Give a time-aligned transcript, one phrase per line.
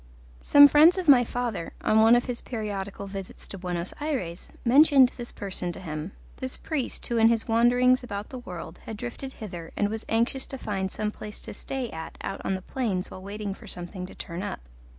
[0.41, 5.09] Some friends of my father, on one of his periodical visits to Buenos Ayres, mentioned
[5.15, 9.33] this person to him this priest who in his wanderings about the world had drifted
[9.33, 13.11] hither and was anxious to find some place to stay at out on the plains
[13.11, 14.61] while waiting for something to turn up.